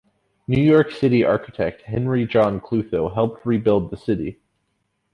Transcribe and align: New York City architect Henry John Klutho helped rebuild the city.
New 0.47 0.59
York 0.59 0.89
City 0.89 1.23
architect 1.23 1.83
Henry 1.83 2.25
John 2.25 2.59
Klutho 2.59 3.13
helped 3.13 3.45
rebuild 3.45 3.91
the 3.91 3.97
city. 3.97 4.39